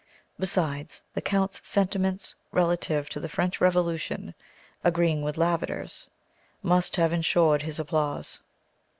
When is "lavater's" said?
5.37-6.07